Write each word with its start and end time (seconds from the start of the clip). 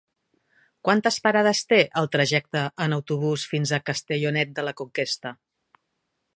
Quantes 0.87 1.19
parades 1.25 1.61
té 1.73 1.79
el 2.01 2.09
trajecte 2.15 2.63
en 2.87 2.97
autobús 2.99 3.45
fins 3.53 3.77
a 3.79 3.83
Castellonet 3.91 4.57
de 4.61 4.67
la 4.69 4.77
Conquesta? 4.81 5.39